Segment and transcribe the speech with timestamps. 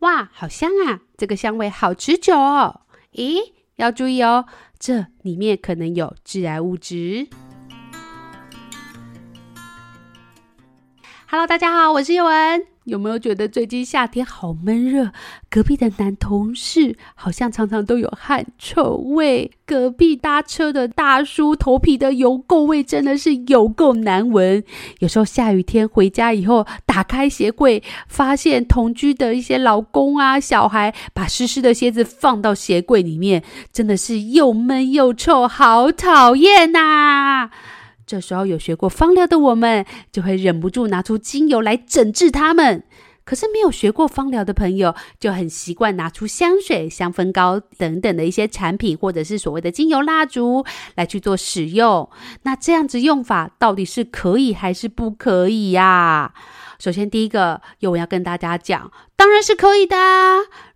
[0.00, 1.00] 哇，好香啊！
[1.18, 2.80] 这个香味好持久哦。
[3.12, 4.46] 咦，要注意哦，
[4.78, 7.28] 这里面可能有致癌物质。
[11.28, 12.66] Hello，大家好，我是叶文。
[12.90, 15.12] 有没有觉得最近夏天好闷热？
[15.48, 19.52] 隔壁的男同事好像常常都有汗臭味。
[19.64, 24.64] 隔壁搭车的大叔头皮的油垢味真的是有够难闻。
[24.98, 37.50] 有时候下雨天回家以后，打开鞋柜，发现同居的一些老公啊、小孩把湿湿的鞋子放到鞋柜里面，真的是又闷又臭，好讨厌呐！
[38.10, 42.82] 这时候有学过芳疗的我们，就会忍不住拿出精油来整治它们。
[43.22, 50.64] 可是没有学过芳疗的朋友，就很习惯拿出香水、香氛膏等等的一些产品，或者是所谓的精油蜡烛
[50.96, 52.10] 来去做使用。
[52.42, 56.34] 那这样子用法到底是可以还是不可以呀？
[56.80, 59.96] 首先，第一个，宥雯要跟大家讲，当然是可以的。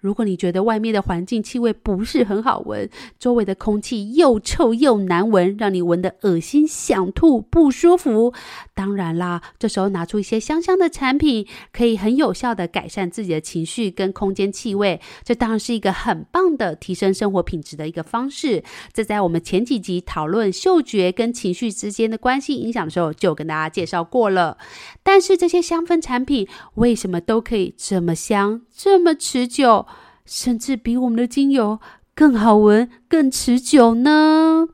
[0.00, 8.34] 如果你觉得外面的环境气味不是很好闻，周围的空气又臭又难闻，让你闻得恶心、想吐、不舒服，
[8.74, 15.01] 当然啦，这时候拿出一些香香的产品，可以很有效的改善自己的情绪跟空间气味。
[15.23, 18.62] 这当然是一个很棒的提升生活品质的一个方式。
[18.92, 24.58] 这在我们前几集讨论嗅觉跟情绪之间的关系影响的时候，就跟大家介绍过了。
[25.02, 29.87] 但是这些香氛产品为什么都可以这么香、香这么持久？
[30.27, 31.79] 甚至比我们的精油
[32.16, 34.66] 更好闻、更持久呢？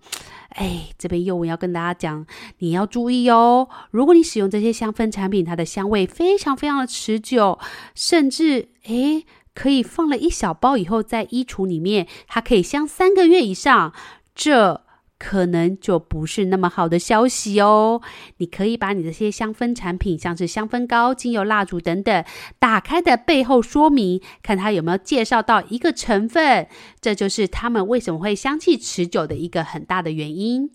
[0.48, 2.25] 哎，这边又我要跟大家讲，
[2.61, 3.69] 你要注意哦。
[3.91, 7.58] 如果你使用这些香氛产品，它的香味非常非常的持久，
[7.94, 13.92] 甚至哎，可以放了一小包以后在衣橱里面，它可以香三个月以上。
[14.34, 14.80] 这
[15.20, 18.00] 可能就不是那么好的消息哦。
[18.38, 22.24] 你可以把你这些香氛产品，像是香氛膏、精油、蜡烛等等，
[22.58, 26.66] 打开的背后说明，看它有没有介绍到一个成分，
[27.02, 30.70] 这就是它们为什么会香气持久的一个很大的原因。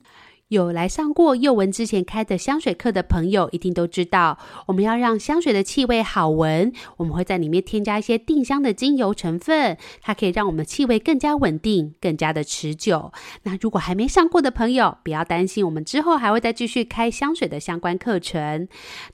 [0.50, 4.38] 有来上过幼文之前开的香水课的朋友，一定都知道，
[4.68, 13.12] 我们要让香水的气味好闻，我们会在里面添加一些定香的精油成分，它可以让我们气味更加稳定，更加的持久。
[13.42, 18.68] 那如果还没上过的朋友，不要担心，我们之后还会再继续开香水的相关课程。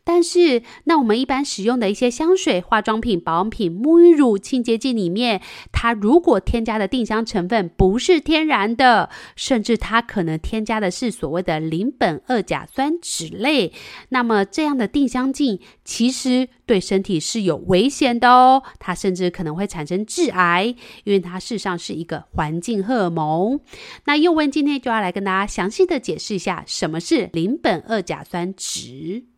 [0.04, 5.42] 但是，那我们一般使用的一些香水、化妆品、保养品、沐浴乳、清洁剂里面，
[5.72, 13.72] 它如果添加的定香成分不是天然的，甚至它可能添加的是所所谓的邻苯二甲酸酯类，
[14.10, 20.76] 那么这样的定香剂其实对身体是有危险的哦，它甚至可能会产生致癌，
[21.06, 23.62] 因为它事实上是一个环境荷尔蒙。
[24.04, 29.31] 那又问今天就要来跟大家详细的解释一下什么是邻苯二甲酸酯。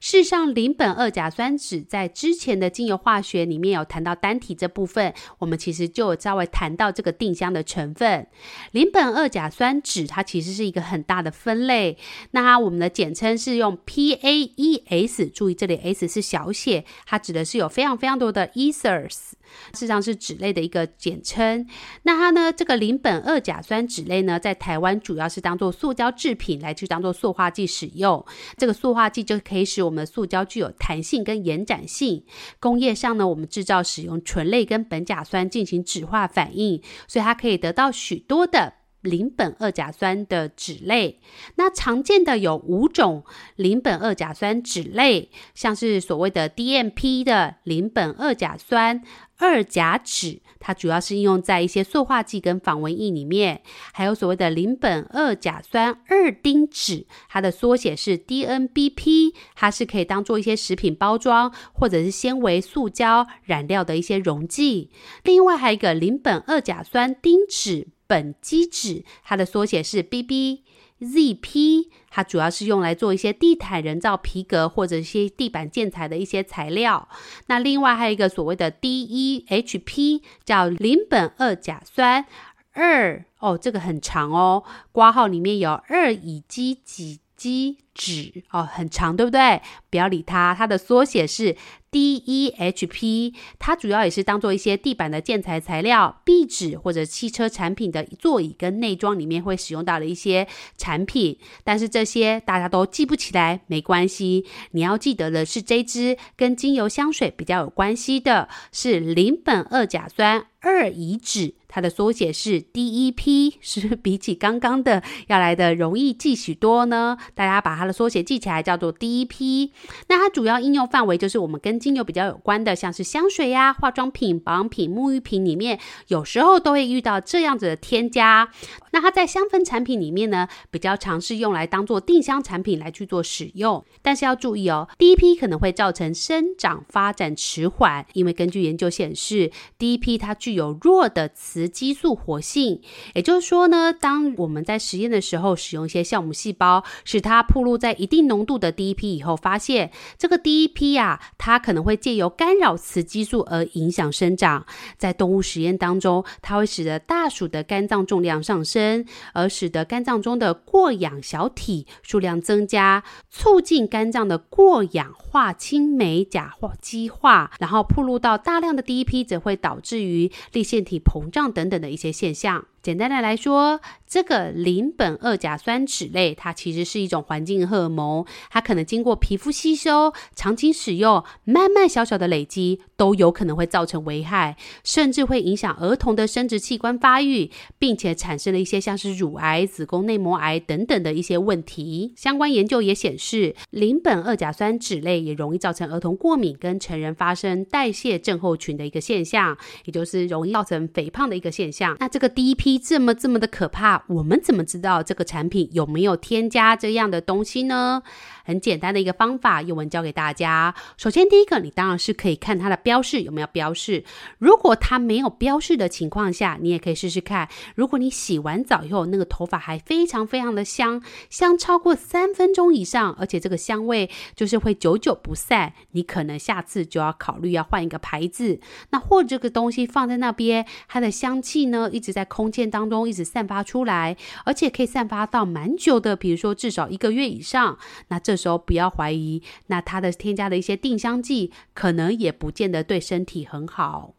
[0.00, 8.26] 事实上，邻苯二甲酸酯在之前的精油化学里面有谈到单体这部分，我们其实就有稍微谈到这个定香的成分。
[8.72, 11.98] 邻苯二甲酸酯它其实是一个很大的分类，
[12.30, 19.32] 那我们的简称是用 PAES，注意这里 S 是小写，它指的是有非常非常多的 ethers。
[19.72, 21.66] 事实上是酯类的一个简称。
[22.04, 28.24] 那它呢，这个邻苯二甲酸酯类呢，在台湾主要是当做塑胶制品来去当做塑化剂使用。
[28.56, 32.24] 这个塑化剂就可以使我我们塑胶具有弹性跟延展性。
[32.60, 38.74] 工业上呢，我们制造使用醇类跟苯甲酸进行酯化反应，所以它可以得到许多的。
[39.02, 41.20] 邻苯二甲酸的酯类，
[41.56, 43.24] 那常见的有五种
[43.56, 49.02] 邻苯二甲酸酯类，像是所谓的 DMP 的邻苯二甲酸
[49.38, 53.60] 二甲酯，它主要是应用在一些塑化剂跟防蚊液里面；
[53.92, 64.90] 还有所谓的邻苯二甲酸二丁酯，它的缩写是 DNBP，它是可以当做一些食品包装或者是纤维、塑胶染料的一些溶剂。
[65.24, 67.86] 另外还有一个邻苯二甲酸丁酯。
[68.10, 77.08] 苯基酯，它的缩写是 BBZP，它主要是用来做一些地毯、人造皮革或者一些地板建材的一些材料。
[77.46, 82.26] 那另外还有一个所谓的 DEHP，叫邻苯二甲酸
[82.72, 89.60] 二，哦，这个很长哦，括号里面有二乙基己基纸，哦，很长，对不对？
[89.90, 91.56] 不要理它，它的缩写是。
[91.90, 100.46] DEHP，它主要也是当做一些地板的建材材料、壁纸或者汽车产品的座椅跟内装里面会使用到的一些
[100.78, 101.36] 产品。
[101.64, 104.46] 但是这些大家都记不起来，没关系。
[104.70, 117.16] 你要记得的是，这支跟精油香水比较有关系的是邻苯二甲酸二乙酯，它的缩写是 DEP，是比起刚刚的要来的容易记许多呢？
[117.34, 119.70] 大家把它的缩写记起来，叫做 DEP。
[120.08, 128.50] 那它主要应用范围就是我们跟精油比较有关的，像是香水呀、化妆品、保养品、沐浴品里面，有时候都会遇到这样子的添加。
[128.92, 133.84] 那它在香氛产品里面呢，比较常是用来当做定香产品来去做使用。
[134.02, 142.82] 但是要注意哦，DEP 可能会造成生长发展迟缓，因为根据研究显示，DEP 它具有弱的雌激素活性。
[143.14, 154.66] 也就是说呢，当我们在实验的时候使用一些酵母细胞，使它暴露在一定浓度的 DEP 以后，发现这个 DEP 呀、啊，它可能会借由干扰雌激素而影响生长。
[154.96, 159.04] 在动物实验当中，它会使得大鼠的肝脏重量上升。
[159.32, 172.66] 而使得肝脏中的过氧小体数量增加，促进肝脏的过氧化氢酶甲化基化，然后暴露到大量的 DEP，则会导致于粒线体膨胀等等的一些现象。
[172.82, 192.14] 简单的来说，这个邻苯二甲酸酯类，它其实是一种环境荷尔蒙，它可能经过皮肤吸收、长期使用、慢慢小小的累积，都有可能会造成危害，甚至会影响儿童的生殖器官发育，并且产生了一些像是乳癌、子宫内膜癌等等的一些问题。
[192.16, 201.96] 相关研究也显示，邻苯二甲酸酯类也容易造成儿童过敏，跟成人发生代谢症候群的一个现象，也就是容易造成肥胖的一个现象。
[202.00, 208.02] 那这个第一批这么这么的可怕，我们怎么知道这个产品有没有添加这样的东西呢？
[208.44, 210.74] 很简单的一个方法，宥雯教给大家。
[210.96, 214.02] 首先，第一个，你当然是可以看它的标示有没有标示。
[214.38, 217.48] 如果它没有标示的情况下，你也可以试试看。
[217.76, 228.58] 如果你洗完澡以后，那个头发还非常非常的香，香超过三分钟以上，而且这个香味就是会久久不散，你可能下次就要考虑要换一个牌子。
[228.90, 237.78] 那或者这个东西放在那边，它的香气呢一直在空当中一直散发出来，而且可以散发到蛮久的，比如说至少一个月以上。
[238.08, 244.14] 那这时候不要怀疑，那它的添加的一些定香剂，可能也不见得对身体很好。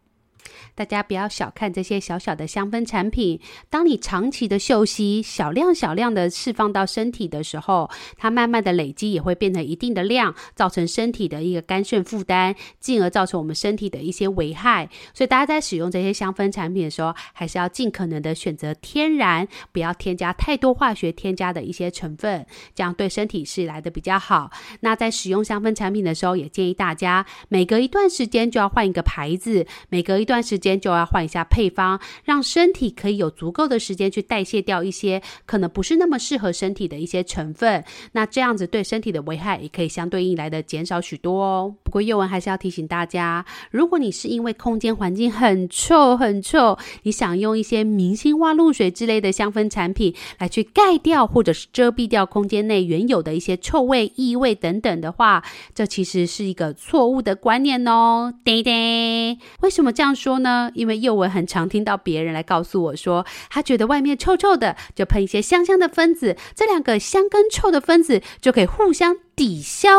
[0.76, 3.40] 大家不要小看这些小小的香氛产品。
[3.70, 14.90] 当你长期的嗅吸，小量小量的释放到身体的时候，它慢慢的累积也会变成一定的量，造成身体的一个肝肾负担，进而造成我们身体的一些危害。
[15.14, 24.52] 所以大家在使用这些香氛产品的时候，还是要尽可能的选择天然，不要添加太多化学添加的一些成分，这样对身体是来的比较好。
[24.80, 37.84] 那在使用香氛产品的时候，也建议大家每隔一段时间就要换一个牌子，每隔一段时间就要换一下配方，让身体可以有足够的时间去代谢掉一些可能不是那么适合身体的一些成分。
[38.14, 41.76] 那这样子对身体的危害也可以相对应来的减少许多哦。
[41.84, 55.44] 不过宥雯还是要提醒大家，如果你是因为空间环境很臭很臭，你想用一些明星花露水之类的香氛产品来去盖掉或者是遮蔽掉空间内原有的一些臭味、异味等等的话，
[55.76, 58.34] 这其实是一个错误的观念哦。
[58.46, 60.70] 叮叮，为什么这样说呢？
[60.76, 69.90] 因为幼文很常听到别人来告诉我说，他觉得外面臭臭的，就喷一些香香的分子，这两个香跟臭的分子就可以互相抵消。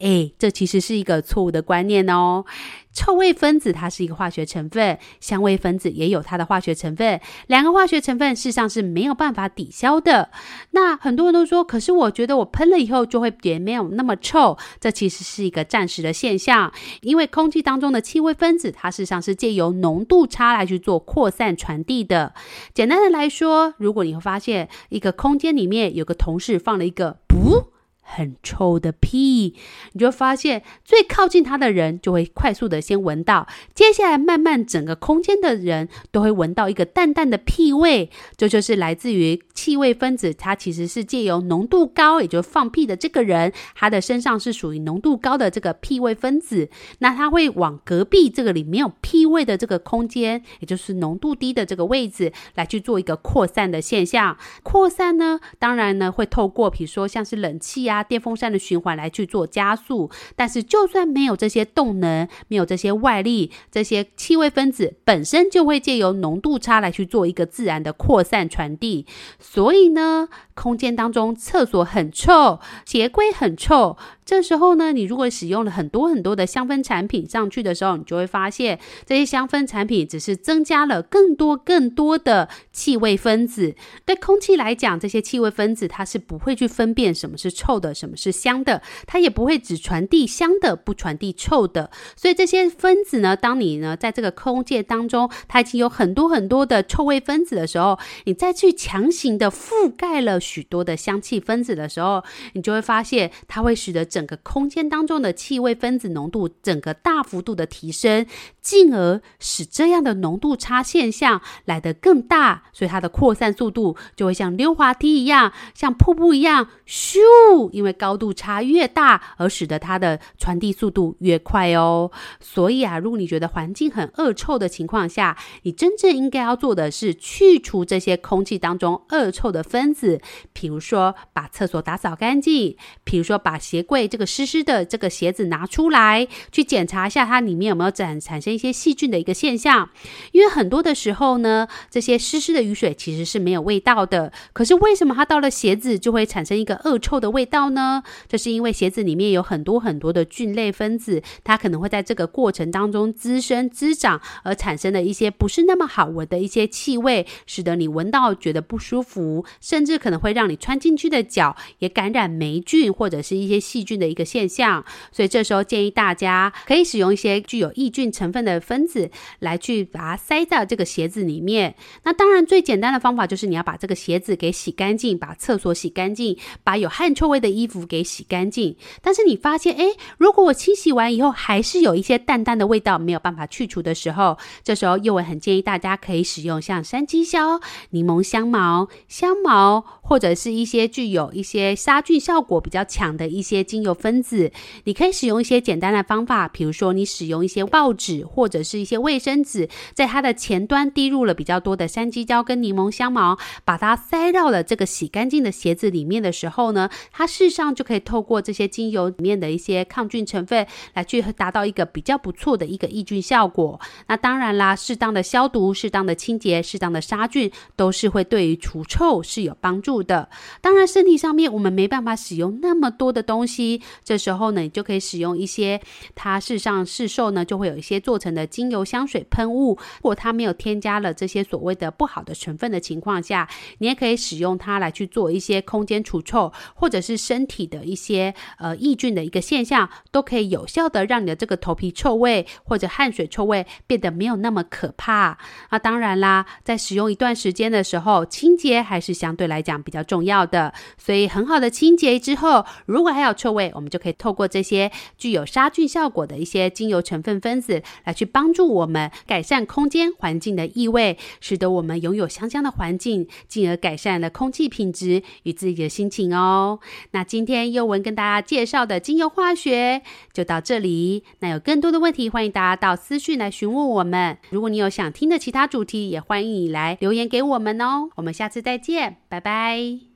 [0.00, 2.44] 诶，这其实是一个错误的观念哦。
[2.92, 10.30] 臭味分子它是一个化学成分，香味分子也有它的化学成分，两个化学成分事实上是没有办法抵消的。
[10.72, 22.34] 那很多人都说，可是我觉得我喷了以后就会也没有那么臭，这其实是一个暂时的现象，因为空气当中的气味分子它事实上是借由浓度差来去做扩散传递的。
[22.74, 27.70] 简单的来说，如果你会发现一个空间里面有个同事放了一个不。
[28.12, 29.54] 很臭的屁，
[29.92, 54.36] 你就发现最靠近它的人就会快速的先闻到，接下来慢慢整个空间的人都会闻到一个淡淡的屁味，这就，是来自于气味分子，它其实是借由浓度高，也就放屁的这个人，他的身上是属于浓度高的这个屁味分子，那它会往隔壁这个里没有屁味的这个空间，也就是浓度低的这个位置来去做一个扩散的现象。
[54.64, 57.99] 扩散呢，当然呢会透过比如说像是冷气啊。
[58.02, 69.06] 电风扇的循环来去做加速，但是就算没有这些动能，没有这些外力，这些气味分子本身就会借由浓度差来去做一个自然的扩散传递。
[69.38, 73.96] 所以呢，空间当中厕所很臭，鞋柜很臭。
[74.24, 83.74] 这时候呢，你如果使用了很多很多的香氛产品上去的时候，你就会发现这些香氛产品只是增加了更多更多的气味分子。
[84.04, 87.89] 对空气来讲，这些气味分子它是不会去分辨什么是臭的。
[87.94, 91.90] 什么是香的，它也不会只传递香的，不传递臭的。
[92.16, 102.22] 所以这些分子呢，当你呢在这个空间当中，它已经有很多很多的臭味分子的时候，你再去强行的覆盖了许多的香气分子的时候，
[102.54, 108.26] 你就会发现它会使得整个空间当中的气味分子浓度整个大幅度的提升，
[108.60, 117.70] 进而使这样的浓度差现象来得更大，所以它的扩散速度就会像溜滑梯一样，像瀑布一样，咻！
[117.80, 122.10] 因为高度差越大，而使得它的传递速度越快哦。
[122.38, 130.20] 所以啊，如果你觉得环境很恶臭的情况下，你真正应该要做的是去除这些空气当中恶臭的分子，
[130.52, 139.88] 比如说把厕所打扫干净，比如说把鞋柜这个湿湿的这个鞋子拿出来，去检查一下它里面有没有产产生一些细菌的一个现象。
[140.32, 148.02] 因为很多的时候呢，这些湿湿的雨水其实是没有味道的，可是为什么它到了鞋子就会产生一个恶臭的味道呢？
[148.26, 164.82] 这是因为鞋子里面有很多很多的菌类分子，它可能会在这个过程当中滋生滋长，而产生的一些不是那么好闻的一些气味，使得你闻到觉得不舒服，甚至可能会让你穿进去的脚也感染霉菌或者是一些细菌的一个现象。
[165.12, 171.74] 所以这时候建议大家可以使用一些具有抑菌成分的分子来去把它塞到这个鞋子里面。
[172.04, 178.76] 那当然最简单的方法就是你要把这个鞋子给洗干净，把厕所洗干净，把有汗臭味的衣服给洗干净。
[179.02, 194.52] 但是你发现，诶，如果我清洗完以后还是有一些淡淡的味道没有办法去除的时候，这时候又会很建议大家可以使用像山鸡硝、柠檬香茅、香茅，或者是一些具有一些杀菌效果比较强的一些精油分子。
[194.84, 213.80] 你可以使用一些简单的方法，比如说你使用一些报纸或者是一些卫生纸，在它的前端滴入了比较多的山鸡椒跟柠檬香茅，把它塞到了这个洗干净的鞋子里面的时候呢，它是事实上就可以透过这些精油里面的一些抗菌成分来去达到一个比较不错的一个抑菌效果。
[214.08, 220.28] 那当然啦，适当的消毒、适当的清洁、适当的杀菌，都是会对于除臭是有帮助的。
[220.60, 225.80] 当然，身体上面我们没办法使用那么多的东西，这时候呢，你就可以使用一些
[226.14, 245.38] 它事实上市售呢就会有一些做成的精油香水喷雾，如果它没有添加了这些所谓的不好的成分的情况下，你也可以使用它来去做一些空间除臭，或者是身体的一些呃抑菌的一个现象，都可以有效的让你的这个头皮臭味或者汗水臭味变得没有那么可怕。
[245.70, 250.74] 那当然啦，在使用一段时间的时候，清洁还是相对来讲比较重要的。
[250.98, 266.80] 所以很好的清洁之后，如果还有臭味，我们就可以透过这些具有杀菌效果的一些精油成分分子来去帮助我们改善空间环境的异味，使得我们拥有香香的环境，进而改善了空气品质与自己的心情哦。
[267.12, 270.00] 那那今天优文跟大家介绍的精油化学
[270.32, 271.22] 就到这里。
[271.40, 274.38] 那有更多的问题，欢迎大家到私讯来询问我们。
[274.48, 278.08] 如果你有想听的其他主题，也欢迎你来留言给我们哦。
[278.14, 280.09] 我们下次再见，拜拜。